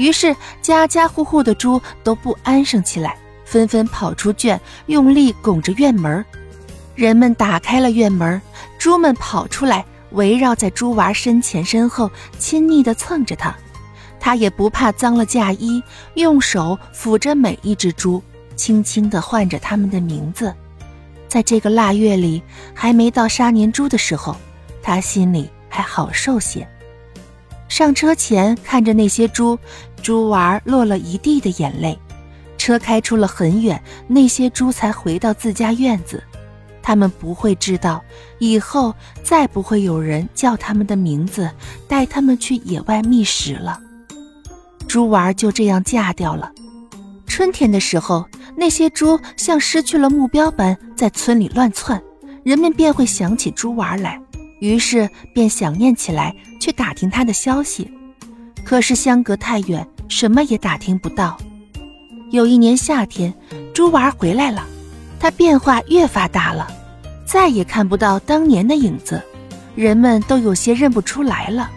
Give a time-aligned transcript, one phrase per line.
[0.00, 6.24] 于是家家户户的猪都不安生起来，纷纷跑出圈，用力拱着院门。
[6.94, 8.40] 人们打开了院门，
[8.78, 13.54] 猪们跑出来，围绕在猪娃身前身后，亲昵地蹭着它。
[14.18, 15.82] 他也不怕脏了嫁衣，
[16.14, 18.22] 用手抚着每一只猪，
[18.56, 20.54] 轻轻地唤着它们的名字。
[21.28, 22.42] 在这个腊月里，
[22.74, 24.34] 还没到杀年猪的时候，
[24.82, 26.66] 他心里还好受些。
[27.68, 29.56] 上车前，看着那些猪，
[30.00, 31.98] 猪娃落了一地的眼泪。
[32.58, 36.22] 车开出了很远，那些猪才回到自家院子。
[36.82, 38.02] 他们不会知道，
[38.38, 41.50] 以后再不会有人叫他们的名字，
[41.88, 43.80] 带他们去野外觅食了。
[44.88, 46.50] 猪娃就这样嫁掉了。
[47.26, 48.26] 春天的时候，
[48.56, 52.02] 那些猪像失去了目标般在村里乱窜，
[52.42, 54.20] 人们便会想起猪娃来，
[54.60, 57.90] 于是便想念起来，去打听他的消息。
[58.70, 61.36] 可是相隔太远，什么也打听不到。
[62.30, 63.34] 有一年夏天，
[63.74, 64.64] 猪娃回来了，
[65.18, 66.68] 他变化越发大了，
[67.26, 69.20] 再也看不到当年的影子，
[69.74, 71.68] 人们都有些认不出来了。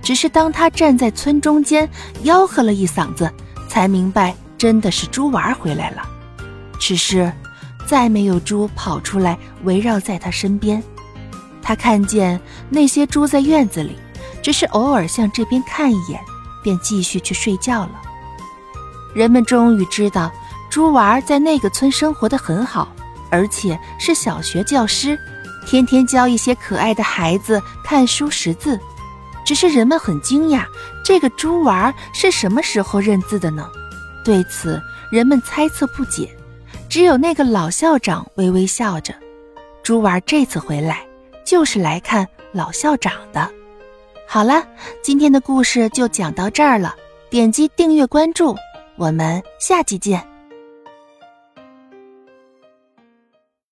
[0.00, 1.86] 只是当他站在村中间，
[2.24, 3.30] 吆喝了一嗓子，
[3.68, 6.02] 才明白真的是猪娃回来了。
[6.78, 7.30] 只是，
[7.84, 10.82] 再没有猪跑出来围绕在他身边。
[11.60, 13.94] 他看见那些猪在院子里，
[14.40, 16.18] 只是偶尔向这边看一眼，
[16.62, 17.92] 便继续去睡觉了。
[19.14, 20.30] 人们终于知道，
[20.70, 22.88] 猪娃在那个村生活的很好，
[23.30, 25.18] 而且是小学教师，
[25.66, 28.78] 天天教一些可爱的孩子看书识字。
[29.44, 30.64] 只是人们很惊讶，
[31.04, 33.68] 这个猪娃是什么时候认字的呢？
[34.24, 36.36] 对此，人们猜测不解。
[36.88, 39.14] 只有那个老校长微微笑着。
[39.82, 41.04] 猪娃这次回来，
[41.44, 43.50] 就是来看老校长的。
[44.32, 44.64] 好了，
[45.02, 46.94] 今天的故事就讲到这儿了。
[47.28, 48.54] 点击订阅关注，
[48.94, 50.24] 我们下期见。